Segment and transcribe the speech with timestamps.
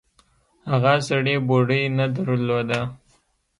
[0.71, 2.81] هغه سړي بوړۍ نه درلوده.